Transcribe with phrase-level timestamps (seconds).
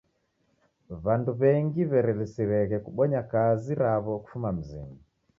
[1.03, 4.99] W'andu w'engi w'erelisireghe kubonya kazi raw'o kufuma mzinyi.